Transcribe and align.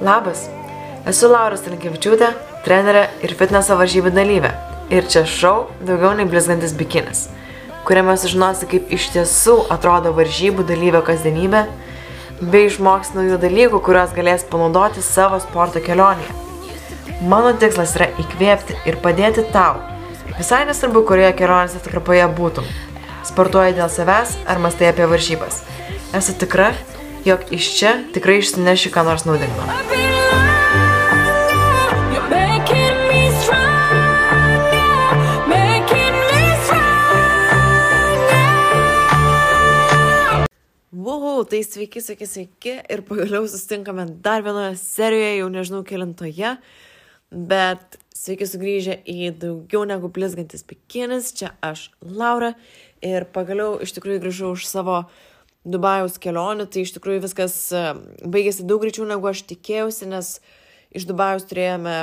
Labas, 0.00 0.46
esu 1.04 1.28
Laura 1.28 1.58
Stankievičiūtė, 1.60 2.30
trenerė 2.64 3.02
ir 3.20 3.34
fitneso 3.36 3.74
varžybų 3.76 4.08
dalyvė. 4.16 4.48
Ir 4.88 5.04
čia 5.12 5.26
šau 5.28 5.66
daugiau 5.84 6.14
nei 6.16 6.24
blizgantis 6.24 6.72
bikinis, 6.72 7.26
kuriame 7.84 8.14
sužinosi, 8.16 8.64
kaip 8.70 8.88
iš 8.96 9.10
tiesų 9.12 9.58
atrodo 9.74 10.14
varžybų 10.16 10.64
dalyvio 10.70 11.02
kasdienybė, 11.04 11.66
bei 12.40 12.70
išmoks 12.70 13.12
naujų 13.12 13.36
dalykų, 13.42 13.82
kuriuos 13.84 14.14
galės 14.16 14.46
panaudoti 14.48 15.04
savo 15.04 15.36
sporto 15.44 15.82
kelionėje. 15.84 16.32
Mano 17.20 17.52
tikslas 17.60 17.92
yra 17.98 18.08
įkvėpti 18.24 18.78
ir 18.88 18.96
padėti 19.04 19.44
tau. 19.52 19.82
Visai 20.38 20.62
nesvarbu, 20.64 21.04
kurioje 21.10 21.34
kelionės 21.42 21.76
atkarpoje 21.76 22.24
būtum. 22.40 22.72
Sportuoji 23.28 23.76
dėl 23.76 23.92
savęs 23.92 24.38
ar 24.48 24.64
mastai 24.64 24.88
apie 24.94 25.04
varžybas. 25.12 25.60
Esu 26.16 26.32
tikra, 26.40 26.72
jog 27.24 27.40
iš 27.52 27.66
čia 27.78 27.92
tikrai 28.14 28.38
išsineši 28.40 28.92
ką 28.94 29.04
nors 29.04 29.26
naudingo. 29.28 29.64
Wow, 40.92 41.44
tai 41.48 41.60
sveiki, 41.64 42.00
sveiki, 42.04 42.26
sveiki 42.28 42.74
ir 42.88 43.02
pagaliau 43.08 43.46
susitinkame 43.48 44.06
dar 44.24 44.44
vienoje 44.44 44.76
serijoje, 44.80 45.38
jau 45.40 45.48
nežinau 45.52 45.80
kelintoje, 45.88 46.54
bet 47.30 47.98
sveiki 48.16 48.48
sugrįžę 48.48 48.96
į 49.08 49.32
daugiau 49.40 49.84
negu 49.88 50.08
blizgantis 50.12 50.64
bikinis, 50.68 51.34
čia 51.36 51.52
aš 51.64 51.90
Laura 52.00 52.54
ir 53.04 53.28
pagaliau 53.32 53.78
iš 53.84 53.92
tikrųjų 53.96 54.24
grįžau 54.24 54.54
už 54.56 54.68
savo 54.68 55.02
Dubajaus 55.64 56.16
kelionių, 56.22 56.64
tai 56.72 56.86
iš 56.86 56.94
tikrųjų 56.96 57.24
viskas 57.26 57.54
e, 57.76 57.82
baigėsi 58.24 58.64
daug 58.64 58.80
greičiau 58.80 59.04
negu 59.08 59.28
aš 59.28 59.42
tikėjausi, 59.50 60.08
nes 60.08 60.38
iš 60.96 61.04
Dubajaus 61.08 61.44
turėjome 61.50 61.96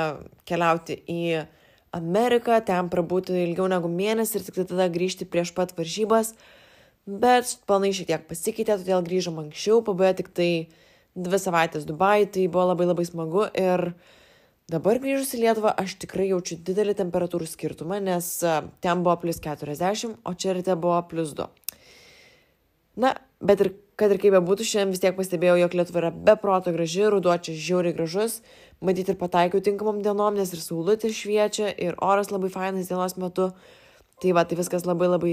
keliauti 0.46 1.00
į 1.10 1.22
Ameriką, 1.98 2.60
ten 2.62 2.90
prabūti 2.92 3.34
ilgiau 3.42 3.66
negu 3.70 3.90
mėnesį 3.90 4.38
ir 4.38 4.46
tik 4.46 4.60
tada 4.70 4.86
grįžti 4.92 5.26
prieš 5.26 5.50
pat 5.56 5.74
varžybas. 5.74 6.34
Bet 7.08 7.56
planai 7.66 7.90
šiek 7.96 8.10
tiek 8.10 8.28
pasikeitė, 8.28 8.76
todėl 8.76 9.02
grįžom 9.06 9.40
anksčiau, 9.40 9.80
pabuvo 9.82 10.12
tik 10.14 10.28
tai 10.36 10.68
dvi 11.18 11.40
savaitės 11.40 11.86
Dubai, 11.88 12.28
tai 12.30 12.46
buvo 12.46 12.68
labai 12.70 12.86
labai 12.90 13.06
smagu 13.08 13.46
ir 13.58 13.88
dabar 14.70 15.00
grįžus 15.02 15.32
į 15.34 15.42
Lietuvą 15.46 15.72
aš 15.80 15.96
tikrai 16.04 16.28
jaučiu 16.30 16.58
didelį 16.62 16.94
temperatūrų 16.98 17.48
skirtumą, 17.48 17.98
nes 18.04 18.28
a, 18.44 18.60
ten 18.84 19.02
buvo 19.02 19.16
plus 19.24 19.40
40, 19.42 20.18
o 20.22 20.34
čia 20.36 20.54
ryte 20.54 20.76
buvo 20.76 21.00
plus 21.08 21.32
2. 21.38 21.48
Na, 23.00 23.14
bet 23.40 23.62
ir 23.64 23.72
kad 23.98 24.12
ir 24.14 24.20
kaip 24.22 24.36
bebūtų, 24.36 24.66
šiandien 24.66 24.94
vis 24.94 25.02
tiek 25.02 25.16
pastebėjau, 25.16 25.56
jog 25.58 25.74
Lietuva 25.74 26.02
yra 26.02 26.10
be 26.14 26.34
proto 26.38 26.70
graži, 26.74 27.02
ruduo 27.10 27.34
čia 27.42 27.56
žiauriai 27.58 27.96
gražus, 27.96 28.38
matyti 28.84 29.14
ir 29.14 29.18
pataikiau 29.18 29.62
tinkamam 29.64 29.98
dienom, 30.04 30.38
nes 30.38 30.52
ir 30.54 30.62
saulutė 30.62 31.10
šviečia, 31.14 31.72
ir 31.74 31.98
oras 31.98 32.30
labai 32.30 32.50
fainas 32.54 32.90
dienos 32.90 33.16
metu. 33.18 33.50
Tai 34.22 34.34
va, 34.34 34.44
tai 34.46 34.58
viskas 34.58 34.86
labai 34.86 35.10
labai 35.10 35.32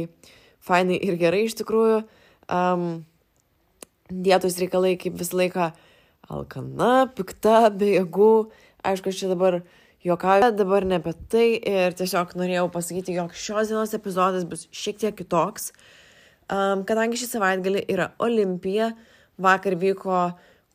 fainai 0.66 0.98
ir 0.98 1.18
gerai 1.22 1.46
iš 1.46 1.58
tikrųjų. 1.62 2.04
Um, 2.54 3.06
dietos 4.10 4.58
reikalai 4.62 4.96
kaip 5.02 5.18
visą 5.18 5.40
laiką 5.42 5.72
alkana, 6.30 7.08
pikta, 7.18 7.70
be 7.74 7.96
jėgų. 7.96 8.32
Aišku, 8.86 9.10
aš 9.10 9.22
čia 9.24 9.30
dabar 9.34 9.60
juokauju, 10.06 10.52
dabar 10.58 10.86
ne 10.86 11.00
apie 11.02 11.14
tai 11.30 11.48
ir 11.58 11.98
tiesiog 11.98 12.34
norėjau 12.38 12.68
pasakyti, 12.74 13.18
jog 13.18 13.34
šios 13.34 13.72
dienos 13.74 13.94
epizodas 13.98 14.46
bus 14.50 14.68
šiek 14.74 15.02
tiek 15.02 15.18
kitoks. 15.18 15.72
Um, 16.46 16.84
kadangi 16.86 17.18
šį 17.18 17.28
savaitgalį 17.32 17.82
yra 17.90 18.12
Olimpija, 18.22 18.92
vakar 19.42 19.74
vyko 19.82 20.20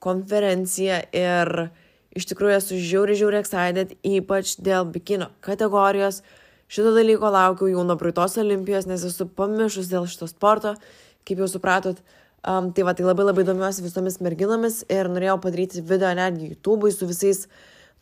konferencija 0.02 0.96
ir 1.14 1.70
iš 2.16 2.26
tikrųjų 2.26 2.56
esu 2.56 2.78
žiauri, 2.82 3.14
žiauri 3.18 3.38
excited, 3.38 3.92
ypač 4.02 4.56
dėl 4.58 4.88
bikino 4.90 5.30
kategorijos. 5.46 6.24
Šito 6.70 6.90
dalyko 6.94 7.30
laukiau 7.30 7.70
jau 7.70 7.84
nuo 7.86 7.94
praeitos 7.98 8.34
Olimpijos, 8.42 8.88
nes 8.90 9.04
esu 9.06 9.28
pamišus 9.36 9.90
dėl 9.90 10.08
šito 10.10 10.26
sporto, 10.30 10.74
kaip 11.26 11.42
jau 11.42 11.48
supratot. 11.50 12.00
Um, 12.40 12.70
tai 12.74 12.82
va, 12.86 12.94
tai 12.96 13.04
labai 13.04 13.26
labai 13.28 13.44
domiuosi 13.44 13.84
visomis 13.84 14.16
merginomis 14.24 14.80
ir 14.90 15.10
norėjau 15.12 15.36
padaryti 15.44 15.82
video 15.84 16.10
netgi 16.16 16.54
YouTube'ui 16.54 16.90
su 16.94 17.06
visais 17.06 17.44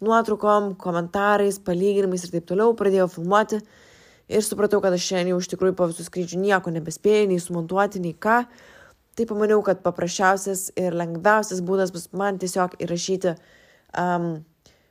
nuotraukom, 0.04 0.76
komentarais, 0.78 1.58
palyginimais 1.58 2.24
ir 2.24 2.32
taip 2.36 2.46
toliau. 2.48 2.76
Pradėjau 2.78 3.08
filmuoti 3.16 3.58
ir 4.28 4.44
supratau, 4.44 4.80
kad 4.84 4.94
aš 4.94 5.06
šiandien 5.08 5.32
jau 5.32 5.40
iš 5.42 5.48
tikrųjų 5.52 5.76
po 5.78 5.88
visų 5.90 6.06
skrydžių 6.06 6.42
nieko 6.42 6.72
nebespėjau, 6.74 7.28
nei 7.30 7.40
sumontuoti, 7.42 8.02
nei 8.04 8.14
ką. 8.14 8.42
Tai 9.18 9.26
pamaniau, 9.26 9.62
kad 9.66 9.80
paprasčiausias 9.82 10.68
ir 10.78 10.94
lengviausias 10.94 11.64
būdas 11.66 11.90
bus 11.94 12.06
man 12.14 12.38
tiesiog 12.38 12.76
įrašyti 12.84 13.34
um, 13.34 14.28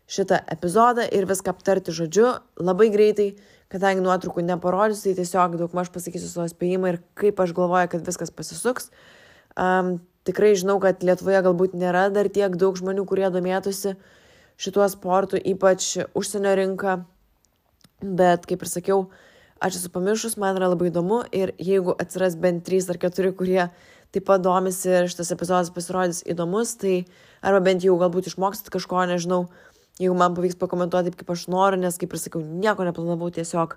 šitą 0.08 0.42
epizodą 0.52 1.06
ir 1.16 1.28
viską 1.30 1.54
aptarti 1.54 1.96
žodžiu 1.96 2.34
labai 2.60 2.90
greitai, 2.92 3.30
kadangi 3.72 4.04
nuotraukų 4.04 4.44
neparodysiu, 4.48 5.10
tai 5.10 5.22
tiesiog 5.22 5.58
daug 5.60 5.74
maž 5.76 5.92
pasakysiu 5.96 6.28
savo 6.32 6.48
spėjimą 6.52 6.94
ir 6.94 7.02
kaip 7.20 7.40
aš 7.44 7.56
galvoju, 7.56 7.92
kad 7.94 8.06
viskas 8.08 8.32
pasisuks. 8.36 8.92
Um, 9.58 9.98
tikrai 10.28 10.54
žinau, 10.60 10.78
kad 10.84 11.04
Lietuvoje 11.04 11.44
galbūt 11.48 11.76
nėra 11.80 12.08
dar 12.14 12.28
tiek 12.32 12.56
daug 12.60 12.76
žmonių, 12.80 13.08
kurie 13.08 13.28
domėtųsi 13.32 13.96
šituo 14.58 14.88
sportu, 14.92 15.40
ypač 15.40 15.94
užsienio 16.18 16.56
rinka, 16.58 17.02
bet 18.02 18.46
kaip 18.50 18.64
ir 18.64 18.72
sakiau, 18.72 19.06
aš 19.64 19.80
esu 19.82 19.92
pamiršus, 19.94 20.38
man 20.38 20.58
yra 20.60 20.72
labai 20.74 20.92
įdomu 20.92 21.24
ir 21.36 21.54
jeigu 21.58 21.96
atsiras 21.98 22.38
bent 22.40 22.66
trys 22.68 22.90
ar 22.90 23.00
keturi, 23.02 23.34
kurie 23.36 23.64
taip 24.14 24.28
pat 24.28 24.44
domisi 24.44 24.90
ir 24.90 25.10
šitas 25.12 25.34
epizodas 25.36 25.72
pasirodys 25.74 26.22
įdomus, 26.30 26.76
tai 26.80 27.06
arba 27.42 27.62
bent 27.66 27.84
jau 27.84 27.98
galbūt 28.00 28.30
išmoksit 28.32 28.70
kažko, 28.74 29.04
nežinau, 29.10 29.48
jeigu 30.00 30.16
man 30.18 30.36
pavyks 30.38 30.60
pakomentuoti 30.62 31.12
taip, 31.12 31.18
kaip 31.22 31.34
aš 31.34 31.48
noriu, 31.52 31.80
nes 31.82 31.98
kaip 31.98 32.14
ir 32.14 32.22
sakiau, 32.22 32.44
nieko 32.44 32.86
neplanavau, 32.88 33.32
tiesiog 33.34 33.76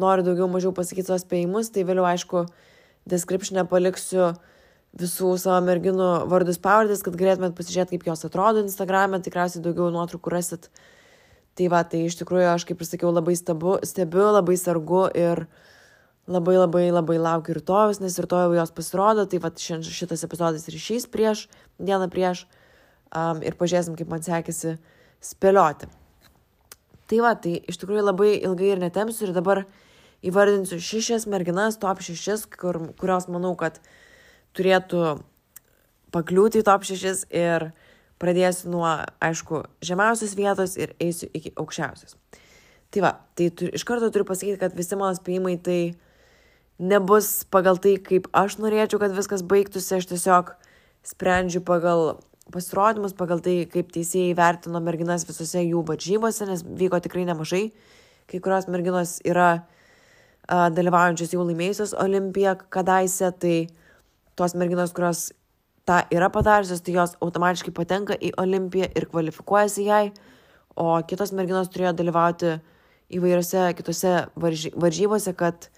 noriu 0.00 0.24
daugiau 0.26 0.48
mažiau 0.50 0.72
pasakyti 0.74 1.10
savo 1.10 1.20
spėjimus, 1.20 1.70
tai 1.72 1.84
vėliau 1.88 2.08
aišku, 2.08 2.46
descriptionė 3.08 3.66
paliksiu 3.68 4.32
visų 4.98 5.36
savo 5.40 5.60
merginų 5.64 6.08
vardus 6.28 6.58
pavardės, 6.62 7.04
kad 7.04 7.16
galėtumėt 7.16 7.54
pasižiūrėti, 7.56 7.96
kaip 7.96 8.10
jos 8.10 8.26
atrodo 8.28 8.64
Instagram'e, 8.64 9.22
tikriausiai 9.24 9.64
daugiau 9.64 9.92
nuotraukų 9.94 10.32
rasit. 10.32 10.68
Tai 11.58 11.68
va, 11.68 11.82
tai 11.84 12.06
iš 12.08 12.16
tikrųjų 12.22 12.48
aš, 12.48 12.64
kaip 12.68 12.80
ir 12.80 12.88
sakiau, 12.88 13.10
labai 13.12 13.34
stebu, 13.36 13.76
stebiu, 13.84 14.24
labai 14.32 14.56
sargu 14.56 15.04
ir 15.12 15.44
labai 16.26 16.54
labai 16.56 16.86
labai 16.90 17.18
laukiu 17.18 17.58
rytojus, 17.58 18.00
nes 18.00 18.16
rytoj 18.24 18.54
jos 18.56 18.72
pasirodo, 18.72 19.26
tai 19.26 19.40
va 19.42 19.50
šitas 19.52 20.24
epizodas 20.24 20.68
ryšys 20.70 21.08
prieš, 21.12 21.48
dieną 21.82 22.08
prieš 22.12 22.46
um, 23.12 23.42
ir 23.42 23.58
pažiūrėsim, 23.58 23.98
kaip 23.98 24.08
man 24.08 24.22
sekėsi 24.24 24.78
spėlioti. 25.20 25.90
Tai 27.10 27.18
va, 27.20 27.34
tai 27.36 27.58
iš 27.68 27.76
tikrųjų 27.82 28.06
labai 28.06 28.30
ilgai 28.38 28.72
ir 28.72 28.80
netemsiu 28.80 29.26
ir 29.26 29.34
dabar 29.36 29.64
įvardinsiu 30.24 30.78
šešias 30.80 31.26
merginas, 31.28 31.76
top 31.76 32.00
šešis, 32.00 32.46
kur, 32.54 32.78
kurios 32.96 33.26
manau, 33.28 33.52
kad 33.58 33.82
turėtų 34.56 35.18
pakliūti 36.14 36.62
į 36.62 36.66
top 36.68 36.86
šešis 36.86 37.26
ir 37.28 37.72
pradėsiu 38.22 38.70
nuo, 38.72 38.86
aišku, 39.22 39.64
žemiausios 39.84 40.36
vietos 40.38 40.78
ir 40.78 40.94
eisiu 41.02 41.28
iki 41.34 41.52
aukščiausios. 41.58 42.16
Tai 42.92 43.02
va, 43.04 43.12
tai 43.38 43.48
tu, 43.56 43.68
iš 43.72 43.84
karto 43.88 44.10
turiu 44.12 44.28
pasakyti, 44.28 44.60
kad 44.60 44.74
visi 44.76 44.98
mano 45.00 45.16
spėjimai 45.16 45.56
tai 45.64 45.80
nebus 46.82 47.42
pagal 47.52 47.80
tai, 47.82 47.96
kaip 48.02 48.28
aš 48.36 48.58
norėčiau, 48.60 49.00
kad 49.00 49.14
viskas 49.16 49.44
baigtųsi, 49.48 49.96
aš 49.96 50.10
tiesiog 50.10 50.52
sprendžiu 51.06 51.62
pagal 51.66 52.20
pasirodymus, 52.52 53.14
pagal 53.16 53.40
tai, 53.42 53.62
kaip 53.70 53.92
teisėjai 53.94 54.36
vertino 54.38 54.82
merginas 54.84 55.26
visose 55.28 55.62
jų 55.62 55.82
varžybose, 55.88 56.46
nes 56.48 56.64
vyko 56.66 57.00
tikrai 57.02 57.24
nemažai. 57.28 57.70
Kai 58.30 58.40
kurios 58.42 58.68
merginos 58.70 59.16
yra 59.26 59.50
a, 59.54 60.68
dalyvaujančios 60.74 61.32
jau 61.34 61.46
laimėjusios 61.46 61.94
olimpiją 61.98 62.56
kadaise, 62.72 63.30
tai 63.40 63.56
tos 64.38 64.56
merginos, 64.58 64.92
kurios 64.96 65.30
tą 65.92 66.16
yra 66.16 66.30
padariusios, 66.32 66.80
tai 66.80 66.96
jos 66.96 67.16
automatiškai 67.20 67.74
patenka 67.76 68.16
į 68.16 68.32
olimpiją 68.40 68.88
ir 68.96 69.08
kvalifikuojasi 69.12 69.84
jai, 69.84 70.04
o 70.76 70.96
kitos 71.04 71.34
merginos 71.36 71.68
turėjo 71.72 71.92
dalyvauti 71.98 72.56
įvairiose 73.12 73.66
kitose 73.76 74.14
varžybose, 74.40 75.34
kad 75.36 75.68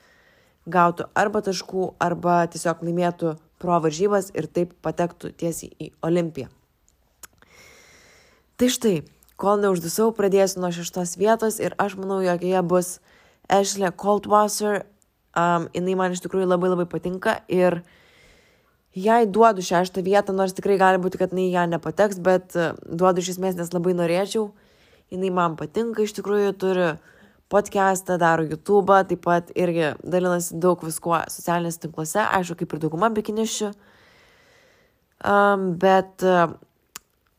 gautų 0.70 1.08
arba 1.18 1.42
taškų, 1.44 1.88
arba 1.98 2.44
tiesiog 2.50 2.84
laimėtų 2.86 3.34
pro 3.58 3.80
varžybas 3.82 4.30
ir 4.36 4.46
taip 4.46 4.76
patektų 4.84 5.32
tiesiai 5.40 5.72
į 5.80 5.90
olimpiją. 6.06 6.48
Tai 8.54 8.70
štai, 8.70 8.96
kol 9.40 9.58
neuždusau, 9.64 10.12
pradėsiu 10.14 10.62
nuo 10.62 10.70
šeštos 10.74 11.16
vietos 11.18 11.58
ir 11.58 11.74
aš 11.82 11.98
manau, 11.98 12.20
jog 12.22 12.44
jie 12.46 12.60
bus 12.62 12.98
Ashley 13.50 13.90
Coldwasser. 13.90 14.84
Um, 15.34 15.66
jinai 15.74 15.96
man 15.98 16.14
iš 16.14 16.22
tikrųjų 16.22 16.46
labai 16.46 16.70
labai 16.70 16.86
patinka 16.86 17.40
ir 17.50 17.80
jai 18.94 19.24
duodu 19.26 19.62
šeštą 19.64 20.04
vietą, 20.06 20.34
nors 20.36 20.54
tikrai 20.56 20.78
gali 20.80 21.00
būti, 21.02 21.18
kad 21.20 21.34
jinai 21.34 21.50
ją 21.52 21.66
nepateks, 21.72 22.20
bet 22.22 22.54
uh, 22.58 22.72
duodu 22.86 23.22
iš 23.22 23.34
esmės, 23.34 23.58
nes 23.58 23.72
labai 23.74 23.96
norėčiau. 23.98 24.48
Jinai 25.12 25.30
man 25.34 25.56
patinka, 25.58 26.04
iš 26.04 26.14
tikrųjų 26.16 26.54
turi 26.58 26.86
podcastą, 27.52 28.16
daro 28.18 28.46
YouTube, 28.46 28.96
taip 29.10 29.22
pat 29.26 29.50
irgi 29.54 29.92
dalinasi 30.00 30.58
daug 30.62 30.80
viskuo 30.82 31.20
socialinėse 31.30 31.82
tinkluose, 31.84 32.22
aišku, 32.24 32.62
kaip 32.62 32.74
ir 32.74 32.84
dauguma 32.86 33.10
bikinišių. 33.14 33.72
Um, 35.24 35.70
bet 35.80 36.24
uh, 36.26 36.56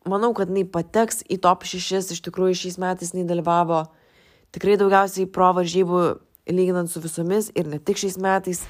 manau, 0.10 0.32
kad 0.38 0.52
jinai 0.52 0.66
pateks 0.70 1.24
į 1.30 1.40
top 1.44 1.66
6, 1.68 2.14
iš 2.16 2.22
tikrųjų 2.26 2.62
šiais 2.62 2.80
metais 2.82 3.14
jinai 3.14 3.28
dalyvavo 3.30 3.84
tikrai 4.56 4.78
daugiausiai 4.80 5.28
pro 5.28 5.52
varžybų 5.58 6.02
lyginant 6.52 6.92
su 6.92 7.02
visomis 7.04 7.50
ir 7.58 7.68
ne 7.70 7.80
tik 7.82 8.00
šiais 8.00 8.18
metais. 8.22 8.64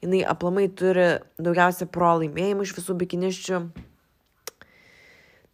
Jinai 0.00 0.22
aplamai 0.24 0.66
turi 0.72 1.20
daugiausia 1.36 1.84
pro 1.92 2.14
laimėjimų 2.22 2.64
iš 2.64 2.74
visų 2.78 2.96
bikiniščių. 3.02 3.60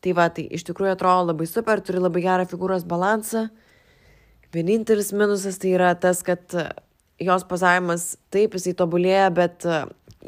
Tai 0.07 0.13
va, 0.15 0.29
tai 0.31 0.45
iš 0.55 0.63
tikrųjų 0.69 0.93
atrodo 0.95 1.33
labai 1.33 1.49
super, 1.51 1.81
turi 1.83 1.99
labai 1.99 2.23
gerą 2.23 2.45
figūros 2.47 2.85
balansą. 2.87 3.49
Vienintelis 4.55 5.11
minusas 5.11 5.59
tai 5.59 5.73
yra 5.75 5.89
tas, 5.99 6.21
kad 6.23 6.55
e, 6.55 6.69
jos 7.27 7.43
pozavimas 7.49 8.13
taip, 8.31 8.55
jisai 8.55 8.77
tobulėja, 8.79 9.33
bet 9.35 9.67
e, 9.67 9.81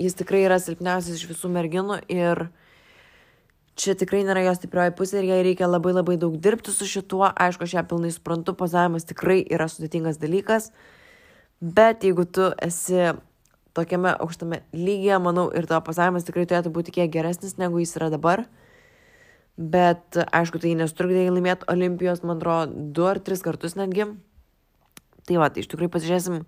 jis 0.02 0.18
tikrai 0.18 0.42
yra 0.48 0.58
silpniausias 0.58 1.20
iš 1.20 1.28
visų 1.30 1.52
merginų 1.54 2.00
ir 2.10 2.48
čia 3.78 3.94
tikrai 3.94 4.24
nėra 4.26 4.42
jos 4.48 4.58
stiprioji 4.58 4.96
pusė 4.98 5.20
ir 5.20 5.30
jai 5.30 5.38
reikia 5.46 5.70
labai 5.70 5.94
labai 5.94 6.18
daug 6.18 6.34
dirbti 6.42 6.74
su 6.74 6.88
šituo. 6.90 7.28
Aišku, 7.30 7.68
aš 7.68 7.78
ją 7.78 7.86
pilnai 7.86 8.10
suprantu, 8.10 8.56
pozavimas 8.58 9.06
tikrai 9.06 9.44
yra 9.46 9.70
sudėtingas 9.70 10.18
dalykas, 10.18 10.72
bet 11.62 12.02
jeigu 12.02 12.26
tu 12.26 12.50
esi 12.66 13.12
tokiame 13.78 14.12
aukštame 14.18 14.62
lygyje, 14.76 15.18
manau, 15.22 15.48
ir 15.54 15.68
tavo 15.70 15.86
pozavimas 15.86 16.26
tikrai 16.26 16.46
turėtų 16.50 16.74
būti 16.74 16.94
kiek 16.98 17.12
geresnis, 17.14 17.56
negu 17.60 17.80
jis 17.80 17.94
yra 17.96 18.10
dabar. 18.12 18.44
Bet, 19.58 20.14
aišku, 20.14 20.60
tai 20.62 20.76
nesutrukdė 20.78 21.24
jai 21.24 21.34
laimėti 21.34 21.66
Olimpijos, 21.72 22.22
man 22.22 22.38
atrodo, 22.38 22.88
du 22.94 23.06
ar 23.10 23.18
tris 23.18 23.42
kartus 23.42 23.74
netgi. 23.78 24.06
Tai 25.26 25.38
va, 25.42 25.48
tai 25.50 25.64
iš 25.64 25.70
tikrųjų 25.72 25.90
pasižiūrėsim, 25.96 26.44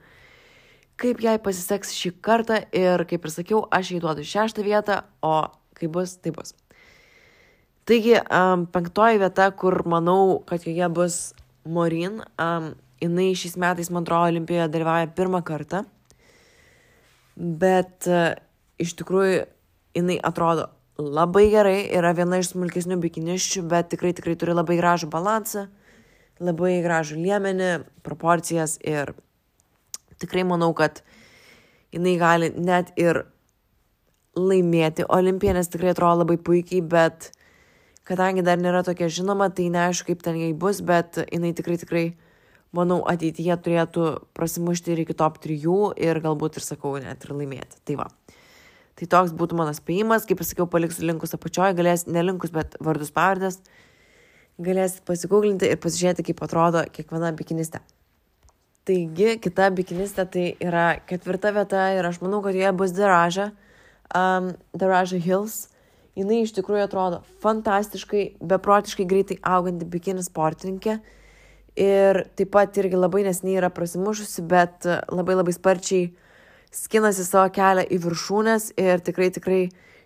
kaip 1.01 1.23
jai 1.25 1.35
pasiseks 1.43 1.91
šį 1.97 2.13
kartą 2.23 2.61
ir, 2.77 3.03
kaip 3.11 3.27
ir 3.27 3.35
sakiau, 3.35 3.65
aš 3.75 3.95
jai 3.95 4.03
duodu 4.05 4.27
šeštą 4.27 4.65
vietą, 4.67 5.01
o 5.27 5.51
kai 5.77 5.91
bus, 5.91 6.15
tai 6.23 6.33
bus. 6.37 6.55
Taigi, 7.89 8.15
um, 8.23 8.69
penktoji 8.71 9.19
vieta, 9.19 9.49
kur 9.59 9.81
manau, 9.89 10.39
kad 10.47 10.63
joje 10.63 10.89
bus 10.95 11.19
Morin, 11.67 12.21
um, 12.39 12.71
jinai 13.03 13.33
šiais 13.35 13.57
metais, 13.59 13.91
man 13.91 14.05
atrodo, 14.07 14.31
Olimpijoje 14.31 14.69
dalyvauja 14.71 15.11
pirmą 15.17 15.43
kartą, 15.47 15.83
bet 17.41 18.09
uh, 18.11 18.35
iš 18.81 18.95
tikrųjų 19.01 19.47
jinai 19.97 20.19
atrodo 20.23 20.69
labai 21.01 21.49
gerai, 21.53 21.89
yra 21.97 22.13
viena 22.17 22.41
iš 22.41 22.53
smulkesnių 22.53 23.01
bikiniščių, 23.01 23.65
bet 23.71 23.91
tikrai 23.95 24.13
tikrai 24.17 24.37
turi 24.39 24.55
labai 24.57 24.77
gražų 24.81 25.09
balansą, 25.13 25.67
labai 26.41 26.79
gražų 26.85 27.19
liemenį, 27.21 27.71
proporcijas 28.05 28.77
ir 28.85 29.15
tikrai 30.21 30.45
manau, 30.45 30.73
kad 30.77 31.03
jinai 31.95 32.17
gali 32.21 32.51
net 32.57 32.93
ir 33.01 33.25
laimėti 34.37 35.07
olimpiją, 35.09 35.57
nes 35.57 35.71
tikrai 35.73 35.95
atrodo 35.95 36.23
labai 36.23 36.37
puikiai, 36.39 36.83
bet 36.85 37.31
kadangi 38.09 38.45
dar 38.47 38.61
nėra 38.61 38.85
tokia 38.87 39.11
žinoma, 39.11 39.51
tai 39.55 39.69
neaišku, 39.73 40.13
kaip 40.13 40.25
ten 40.25 40.39
jai 40.41 40.53
bus, 40.57 40.83
bet 40.85 41.19
jinai 41.27 41.55
tikrai 41.57 41.79
tikrai, 41.81 42.05
manau, 42.77 43.01
ateityje 43.11 43.57
turėtų 43.65 44.07
prasimušti 44.37 44.95
ir 44.95 45.05
iki 45.05 45.17
top 45.19 45.41
3 45.43 45.59
ir 46.01 46.23
galbūt 46.23 46.61
ir 46.61 46.67
sakau, 46.67 46.97
net 47.03 47.27
ir 47.27 47.35
laimėti. 47.35 47.81
Tai 47.87 48.01
va. 48.03 48.09
Tai 49.01 49.09
toks 49.15 49.33
būtų 49.37 49.57
mano 49.57 49.73
spėjimas, 49.73 50.27
kaip 50.29 50.43
pasakiau, 50.43 50.67
paliksiu 50.69 51.07
linkus 51.09 51.33
apačioje, 51.33 51.77
galės, 51.79 52.05
nelinkus, 52.05 52.53
bet 52.53 52.77
vardus 52.85 53.13
pavardės, 53.15 53.63
galėsit 54.61 55.07
pasigūglinti 55.09 55.71
ir 55.71 55.81
pasižiūrėti, 55.81 56.27
kaip 56.29 56.43
atrodo 56.45 56.85
kiekviena 56.93 57.33
bikinistė. 57.39 57.81
Taigi, 58.89 59.37
kita 59.41 59.71
bikinistė 59.77 60.25
tai 60.35 60.45
yra 60.61 60.85
ketvirta 61.09 61.53
vieta 61.57 61.87
ir 61.97 62.07
aš 62.09 62.21
manau, 62.25 62.43
kad 62.45 62.57
joje 62.57 62.73
bus 62.77 62.93
Daraža, 62.97 63.51
um, 64.17 64.53
Daraža 64.77 65.21
Hills. 65.21 65.69
Jis 66.19 66.51
iš 66.51 66.53
tikrųjų 66.57 66.85
atrodo 66.85 67.21
fantastiškai, 67.41 68.25
beprotiškai 68.43 69.07
greitai 69.09 69.39
auganti 69.47 69.87
bikini 69.89 70.25
sportininkė. 70.27 70.99
Ir 71.79 72.25
taip 72.35 72.51
pat 72.55 72.77
irgi 72.83 72.99
labai 72.99 73.23
nesiniai 73.27 73.61
yra 73.61 73.71
prasimušusi, 73.71 74.43
bet 74.51 74.89
labai 75.13 75.37
labai 75.39 75.55
sparčiai 75.55 76.11
skinasi 76.75 77.25
savo 77.27 77.51
kelią 77.55 77.87
į 77.87 77.99
viršūnės 78.03 78.73
ir 78.81 79.03
tikrai, 79.07 79.31
tikrai 79.35 79.61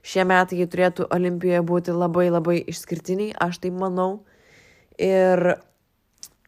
šie 0.05 0.25
metai 0.29 0.61
jie 0.61 0.69
turėtų 0.69 1.09
Olimpijoje 1.15 1.63
būti 1.65 1.97
labai 1.97 2.29
labai 2.31 2.59
išskirtiniai, 2.73 3.35
aš 3.41 3.63
tai 3.65 3.73
manau. 3.73 4.25
Ir 5.01 5.57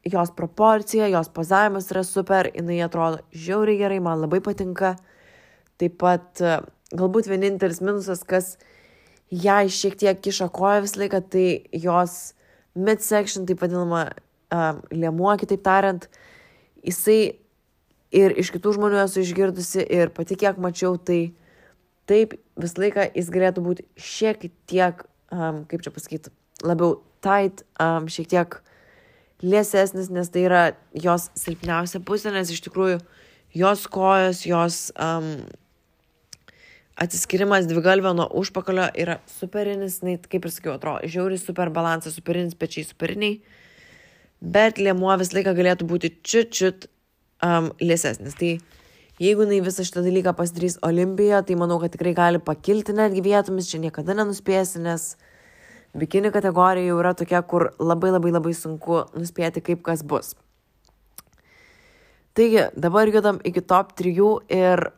jos 0.07 0.31
proporcija, 0.37 1.09
jos 1.11 1.33
pozavimas 1.35 1.91
yra 1.91 2.05
super, 2.07 2.51
jinai 2.55 2.79
atrodo 2.85 3.25
žiauriai 3.33 3.81
gerai, 3.81 4.01
man 4.05 4.23
labai 4.23 4.43
patinka. 4.45 4.95
Taip 5.81 5.99
pat 6.01 6.41
galbūt 6.95 7.29
vienintelis 7.29 7.83
minusas, 7.83 8.23
kas 8.25 8.55
ją 9.33 9.59
šiek 9.73 9.97
tiek 9.99 10.21
kiša 10.23 10.49
koją 10.55 10.85
visą 10.85 11.03
laiką, 11.03 11.21
tai 11.33 11.47
jos 11.73 12.37
midsection, 12.77 13.49
taip 13.49 13.65
vadinama, 13.65 14.11
um, 14.55 14.81
liemuo, 14.93 15.33
kitaip 15.41 15.65
tariant, 15.67 16.07
jisai 16.87 17.37
ir 18.15 18.37
iš 18.39 18.53
kitų 18.55 18.77
žmonių 18.77 19.03
esu 19.05 19.25
išgirdusi 19.25 19.85
ir 19.85 20.13
pati 20.15 20.39
kiek 20.39 20.61
mačiau, 20.63 20.97
tai 20.97 21.35
taip 22.07 22.37
visą 22.61 22.85
laiką 22.85 23.09
jis 23.17 23.33
galėtų 23.35 23.65
būti 23.67 23.87
šiek 23.99 24.49
tiek, 24.71 25.03
um, 25.35 25.65
kaip 25.71 25.85
čia 25.85 25.93
pasakyti, 25.95 26.33
labiau 26.65 27.01
tight, 27.25 27.65
um, 27.83 28.07
šiek 28.11 28.31
tiek 28.31 28.59
liesesnis, 29.45 30.09
nes 30.13 30.31
tai 30.33 30.47
yra 30.47 30.65
jos 30.97 31.29
silpniausia 31.37 32.01
pusė, 32.07 32.33
nes 32.33 32.51
iš 32.53 32.63
tikrųjų 32.69 33.01
jos 33.57 33.87
kojos, 33.93 34.45
jos 34.49 34.79
um, 35.01 35.45
atsiskirimas 36.97 37.69
dvigalvio 37.69 38.15
nuo 38.17 38.29
užpakalio 38.41 38.89
yra 38.97 39.19
superinis, 39.29 40.01
kaip 40.01 40.49
ir 40.49 40.55
sakiau, 40.55 40.77
atrodo, 40.79 41.09
žiauri 41.11 41.39
super 41.41 41.71
balansas, 41.75 42.17
superinis 42.17 42.57
pečiai, 42.57 42.87
superiniai, 42.89 43.41
bet 44.41 44.81
liemuo 44.81 45.15
visą 45.21 45.39
laiką 45.39 45.55
galėtų 45.57 45.89
būti 45.89 46.13
čiut 46.23 46.53
čiut 46.55 46.89
um, 47.45 47.71
liesesnis. 47.81 48.37
Tai 48.39 48.57
jeigu 49.23 49.47
jinai 49.47 49.63
visą 49.65 49.87
šitą 49.87 50.05
dalyką 50.07 50.35
pasidarys 50.37 50.79
Olimpijoje, 50.87 51.43
tai 51.49 51.59
manau, 51.61 51.79
kad 51.83 51.95
tikrai 51.95 52.15
gali 52.17 52.43
pakilti 52.43 52.97
netgi 52.97 53.25
vietomis, 53.25 53.71
čia 53.71 53.81
niekada 53.83 54.17
nenuspėsi, 54.19 54.83
nes 54.85 55.15
bikini 55.97 56.33
kategorija 56.35 56.91
jau 56.91 56.99
yra 57.01 57.15
tokia, 57.17 57.41
kur 57.43 57.71
labai 57.81 58.13
labai 58.13 58.35
labai 58.35 58.53
sunku 58.57 59.07
nuspėti, 59.17 59.65
kaip 59.65 59.83
kas 59.87 60.05
bus. 60.05 60.35
Taigi, 62.37 62.69
dabar 62.77 63.09
judam 63.09 63.41
iki 63.49 63.63
top 63.65 63.95
3 63.97 64.13
ir 64.53 64.91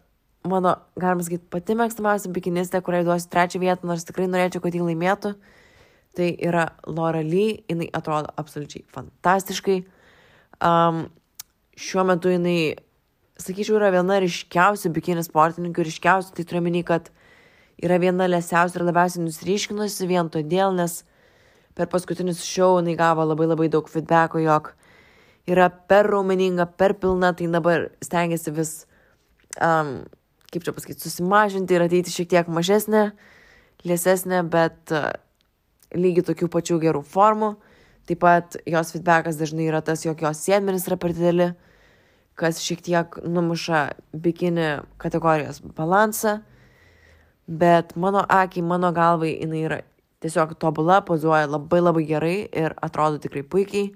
mano, 0.48 0.74
galima 0.98 1.22
sakyti, 1.22 1.46
pati 1.52 1.76
mėgstamiausia 1.78 2.32
bikinistė, 2.34 2.80
kuriai 2.82 3.06
duosiu 3.06 3.30
trečią 3.30 3.60
vietą, 3.62 3.86
nors 3.86 4.06
tikrai 4.08 4.26
norėčiau, 4.30 4.62
kad 4.64 4.74
jį 4.74 4.86
laimėtų, 4.88 5.34
tai 6.18 6.32
yra 6.42 6.66
Laura 6.90 7.22
Lee, 7.22 7.60
jinai 7.70 7.86
atrodo 7.94 8.32
absoliučiai 8.40 8.82
fantastiškai. 8.94 9.78
Um, 10.64 11.04
šiuo 11.78 12.02
metu 12.08 12.32
jinai, 12.32 12.74
sakyčiau, 13.38 13.76
yra 13.78 13.92
viena 13.94 14.18
ryškiausių 14.24 14.90
bikini 14.96 15.22
sportininkų, 15.22 15.86
ryškiausių, 15.86 16.34
tai 16.34 16.46
turiu 16.48 16.64
minį, 16.66 16.82
kad 16.88 17.12
yra 17.78 18.00
viena 18.02 18.26
lėsiausių 18.26 18.80
ir 18.80 18.86
labiausiai 18.88 19.22
nusryškinusi 19.28 20.08
vien 20.10 20.30
todėl, 20.34 20.74
nes 20.74 21.04
per 21.78 21.86
paskutinius 21.92 22.42
šou 22.42 22.80
jinai 22.80 22.96
gavo 22.98 23.22
labai 23.28 23.46
labai 23.46 23.70
daug 23.70 23.86
feedbacko, 23.86 24.42
jog 24.42 24.72
yra 25.48 25.68
per 25.70 26.10
raumeninga, 26.10 26.66
per 26.66 26.96
pilna, 26.98 27.30
tai 27.38 27.46
dabar 27.52 27.86
stengiasi 28.02 28.56
vis, 28.58 28.74
um, 29.62 30.00
kaip 30.50 30.66
čia 30.66 30.74
pasakyti, 30.74 31.06
susimažinti 31.06 31.78
ir 31.78 31.86
ateiti 31.86 32.10
šiek 32.10 32.34
tiek 32.34 32.50
mažesnė, 32.50 33.12
lėsesnė, 33.86 34.42
bet 34.50 34.90
uh, 34.90 35.12
lygiai 35.94 36.26
tokių 36.30 36.50
pačių 36.52 36.80
gerų 36.82 37.04
formų. 37.06 37.54
Taip 38.08 38.20
pat 38.24 38.56
jos 38.66 38.92
feedbackas 38.94 39.36
dažnai 39.40 39.68
yra 39.68 39.82
tas, 39.84 40.04
jog 40.04 40.20
jos 40.24 40.40
sėdmenis 40.44 40.88
yra 40.88 40.96
per 41.00 41.12
dideli 41.16 41.52
kas 42.38 42.62
šiek 42.62 42.82
tiek 42.86 43.18
numuša 43.26 43.80
bikini 44.14 44.68
kategorijos 45.02 45.60
balansą, 45.74 46.38
bet 47.46 47.96
mano 47.96 48.22
akiai, 48.22 48.62
mano 48.62 48.92
galvai 48.94 49.32
jinai 49.34 49.64
yra 49.66 49.80
tiesiog 50.22 50.54
tobula, 50.62 51.00
pozuoja 51.06 51.48
labai 51.50 51.82
labai 51.82 52.04
gerai 52.06 52.36
ir 52.46 52.76
atrodo 52.82 53.18
tikrai 53.22 53.42
puikiai. 53.42 53.90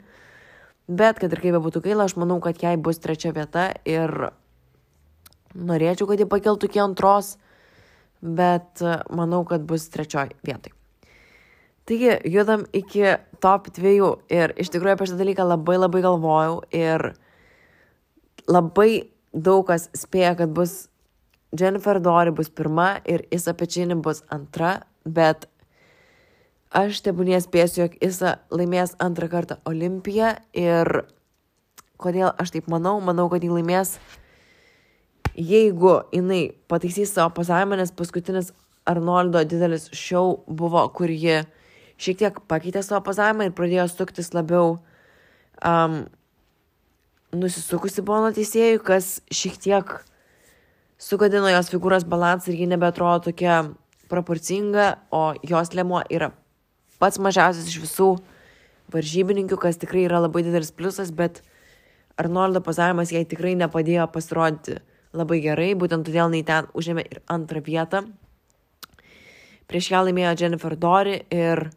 Bet 0.90 1.22
kad 1.22 1.32
ir 1.32 1.40
kaip 1.40 1.54
bebūtų 1.54 1.84
gaila, 1.86 2.08
aš 2.08 2.16
manau, 2.18 2.40
kad 2.42 2.58
jai 2.58 2.74
bus 2.76 2.98
trečia 3.02 3.30
vieta 3.34 3.70
ir 3.86 4.10
norėčiau, 5.54 6.10
kad 6.10 6.18
ji 6.18 6.26
pakiltų 6.28 6.70
iki 6.70 6.82
antros, 6.82 7.36
bet 8.22 8.82
manau, 9.14 9.44
kad 9.46 9.62
bus 9.66 9.86
trečioj 9.94 10.34
vietoj. 10.42 10.81
Taigi, 11.88 12.14
judam 12.30 12.62
iki 12.70 13.16
top 13.42 13.66
dviejų 13.74 14.12
ir 14.30 14.52
iš 14.62 14.70
tikrųjų 14.70 14.94
apie 14.94 15.06
šitą 15.08 15.18
dalyką 15.18 15.46
labai 15.48 15.78
labai 15.80 16.02
galvojau 16.04 16.60
ir 16.70 17.08
labai 18.46 18.90
daug 19.34 19.64
kas 19.66 19.88
spėja, 19.96 20.36
kad 20.38 20.52
bus 20.54 20.86
Jennifer 21.58 21.98
Dory 22.00 22.30
bus 22.30 22.48
pirma 22.48 23.00
ir 23.04 23.24
Isa 23.34 23.54
Pečini 23.58 23.96
bus 23.98 24.22
antra, 24.30 24.84
bet 25.04 25.48
aš 26.70 27.02
tebūnie 27.04 27.40
spėsiu, 27.42 27.84
jog 27.84 27.96
Isa 28.00 28.36
laimės 28.54 28.94
antrą 29.02 29.28
kartą 29.32 29.58
Olimpiją 29.68 30.36
ir 30.54 31.02
kodėl 32.02 32.30
aš 32.40 32.54
taip 32.54 32.70
manau, 32.70 33.00
manau, 33.04 33.26
kad 33.30 33.42
jį 33.42 33.52
laimės, 33.56 33.96
jeigu 35.34 35.98
jinai 36.14 36.44
pataisys 36.70 37.12
savo 37.14 37.34
pasavimą, 37.36 37.78
nes 37.80 37.92
paskutinis 37.94 38.52
Arnoldo 38.88 39.42
didelis 39.46 39.90
šou 39.94 40.42
buvo, 40.46 40.82
kur 40.94 41.10
ji 41.10 41.42
šiek 42.02 42.18
tiek 42.18 42.40
pakeitė 42.50 42.82
savo 42.82 43.02
pozavimą 43.06 43.48
ir 43.48 43.54
pradėjo 43.56 43.86
suktis 43.90 44.32
labiau 44.34 44.76
um, 45.62 46.02
nusisukusi 47.32 48.04
buvo 48.04 48.24
nuo 48.26 48.32
teisėjų, 48.36 48.82
kas 48.84 49.14
šiek 49.32 49.58
tiek 49.62 49.94
sugadino 51.02 51.50
jos 51.50 51.70
figūros 51.72 52.06
balansą 52.08 52.52
ir 52.52 52.62
ji 52.62 52.68
nebeatrodo 52.74 53.30
tokia 53.30 53.62
proporcinga, 54.12 54.98
o 55.10 55.32
jos 55.46 55.72
lemo 55.74 56.02
yra 56.12 56.32
pats 57.00 57.18
mažiausias 57.22 57.70
iš 57.70 57.80
visų 57.82 58.10
varžybininkių, 58.92 59.56
kas 59.58 59.80
tikrai 59.80 60.04
yra 60.06 60.20
labai 60.22 60.44
didelis 60.46 60.72
pliusas, 60.74 61.10
bet 61.10 61.40
Arnoldo 62.20 62.60
pozavimas 62.60 63.10
jai 63.14 63.24
tikrai 63.24 63.54
nepadėjo 63.56 64.04
pasirodyti 64.12 64.76
labai 65.16 65.40
gerai, 65.44 65.72
būtent 65.78 66.06
todėl 66.06 66.28
jinai 66.28 66.42
ten 66.46 66.68
užėmė 66.76 67.06
ir 67.08 67.22
antrą 67.32 67.62
vietą. 67.64 68.02
Prieš 69.68 69.88
ją 69.94 70.02
laimėjo 70.04 70.34
Jennifer 70.42 70.76
Dory 70.76 71.22
ir 71.32 71.70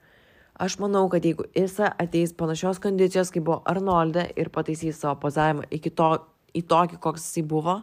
aš 0.59 0.77
manau, 0.79 1.07
kad 1.11 1.25
jeigu 1.25 1.45
Isa 1.55 1.91
ateis 1.99 2.33
panašios 2.37 2.79
kondicijos, 2.83 3.31
kaip 3.33 3.45
buvo 3.47 3.59
Arnoldė 3.67 4.29
ir 4.39 4.51
pataisys 4.53 5.01
savo 5.01 5.17
pozavimą 5.25 5.67
iki 5.75 5.91
to, 5.91 6.09
į 6.55 6.63
tokį, 6.69 6.99
koks 7.03 7.27
jisai 7.27 7.45
buvo, 7.49 7.79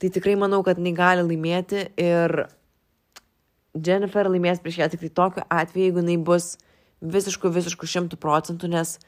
tai 0.00 0.10
tikrai 0.10 0.34
manau, 0.40 0.62
kad 0.66 0.80
jinai 0.80 0.94
gali 0.96 1.24
laimėti 1.26 1.86
ir 2.00 2.46
Jennifer 3.72 4.28
laimės 4.28 4.60
prieš 4.60 4.82
ją 4.82 4.88
tik 4.92 5.06
tai 5.06 5.12
tokiu 5.16 5.44
atveju, 5.48 5.88
jeigu 5.88 6.02
jinai 6.02 6.18
bus 6.20 6.56
visiškų, 7.02 7.52
visiškų 7.56 7.88
šimtų 7.88 8.18
procentų, 8.20 8.68
nes 8.72 8.98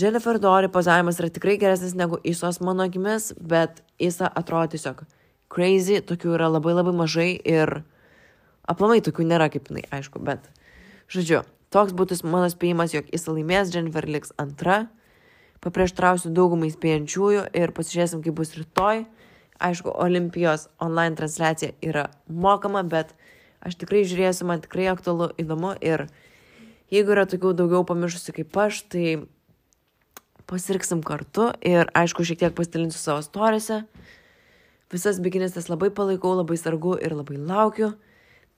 Jennifer 0.00 0.38
Dory 0.40 0.70
pozavimas 0.72 1.18
yra 1.20 1.30
tikrai 1.32 1.56
geresnis 1.60 1.96
negu 1.98 2.20
Isos 2.24 2.60
mano 2.64 2.86
akimis, 2.86 3.32
bet 3.36 3.82
Isa 3.98 4.28
atrodo 4.28 4.76
tiesiog 4.76 5.02
crazy, 5.50 6.00
tokių 6.06 6.36
yra 6.38 6.48
labai 6.52 6.76
labai 6.76 6.94
mažai 6.96 7.30
ir 7.36 7.80
aplamai 8.70 9.00
tokių 9.04 9.26
nėra 9.26 9.50
kaip 9.52 9.68
jinai, 9.68 9.84
aišku, 9.92 10.22
bet 10.24 10.46
žodžiu, 11.10 11.42
toks 11.74 11.94
būtų 11.96 12.20
mano 12.26 12.48
spėjimas, 12.52 12.94
jog 12.94 13.10
Isa 13.14 13.34
laimės, 13.34 13.72
Jennifer 13.74 14.06
liks 14.06 14.34
antra, 14.40 14.86
paprieštrausiu 15.64 16.32
daugumai 16.34 16.70
spėjančiųjų 16.72 17.48
ir 17.56 17.74
pasižiūrėsim, 17.76 18.22
kaip 18.24 18.38
bus 18.38 18.54
rytoj. 18.56 19.04
Aišku, 19.60 19.92
Olimpijos 19.92 20.70
online 20.80 21.18
transliacija 21.18 21.74
yra 21.84 22.06
mokama, 22.32 22.80
bet 22.80 23.12
aš 23.60 23.76
tikrai 23.82 24.06
žiūrėsiu, 24.08 24.46
man 24.48 24.62
tikrai 24.64 24.88
aktualu, 24.88 25.28
įdomu 25.36 25.74
ir 25.84 26.06
jeigu 26.94 27.12
yra 27.12 27.26
tokių 27.28 27.52
daugiau 27.58 27.84
pamiršusių 27.84 28.38
kaip 28.38 28.56
aš, 28.56 28.80
tai 28.88 29.04
pasirksim 30.50 31.04
kartu 31.06 31.50
ir 31.60 31.90
aišku, 31.94 32.24
šiek 32.26 32.40
tiek 32.40 32.56
pasidalinsiu 32.56 32.98
savo 32.98 33.22
storiuose. 33.22 33.82
Visas 34.90 35.20
bikinistės 35.22 35.68
labai 35.70 35.92
palaikau, 35.94 36.32
labai 36.40 36.56
sargu 36.58 36.96
ir 36.98 37.14
labai 37.14 37.36
laukiu. 37.38 37.92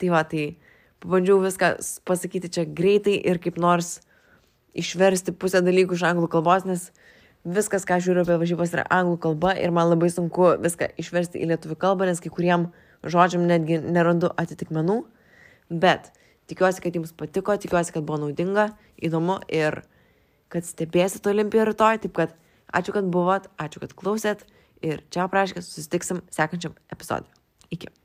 Tai 0.00 0.12
va, 0.14 0.23
tai 0.25 0.54
pabandžiau 1.02 1.40
viską 1.42 1.75
pasakyti 2.09 2.50
čia 2.52 2.64
greitai 2.66 3.18
ir 3.18 3.40
kaip 3.42 3.59
nors 3.61 4.00
išversti 4.78 5.35
pusę 5.37 5.61
dalykų 5.64 5.99
iš 5.99 6.04
anglų 6.09 6.30
kalbos, 6.32 6.64
nes 6.68 6.88
viskas, 7.44 7.85
ką 7.88 7.99
žiūriu 8.02 8.23
apie 8.25 8.38
varžybas, 8.40 8.73
yra 8.76 8.87
anglų 8.90 9.18
kalba 9.26 9.54
ir 9.59 9.75
man 9.75 9.90
labai 9.90 10.11
sunku 10.14 10.54
viską 10.62 10.92
išversti 11.02 11.42
į 11.42 11.52
lietuvių 11.52 11.76
kalbą, 11.82 12.09
nes 12.09 12.23
kai 12.23 12.32
kuriem 12.32 12.71
žodžiam 13.02 13.44
netgi 13.49 13.80
nerandu 13.82 14.30
atitikmenų. 14.38 15.02
Bet 15.73 16.12
tikiuosi, 16.50 16.82
kad 16.85 16.97
jums 16.97 17.14
patiko, 17.16 17.56
tikiuosi, 17.59 17.94
kad 17.94 18.06
buvo 18.06 18.23
naudinga, 18.26 18.71
įdomu 19.02 19.40
ir 19.50 19.82
kad 20.52 20.68
stebėsit 20.68 21.26
Olimpiją 21.26 21.66
rytoj. 21.71 22.02
Taip 22.04 22.14
kad 22.18 22.37
ačiū, 22.73 22.94
kad 22.99 23.09
buvot, 23.12 23.49
ačiū, 23.61 23.82
kad 23.82 23.97
klausėt 23.97 24.47
ir 24.85 25.02
čia 25.14 25.26
prašykit, 25.32 25.66
susitiksim 25.66 26.23
sekančiam 26.35 26.76
epizodui. 26.92 27.30
Iki. 27.73 28.01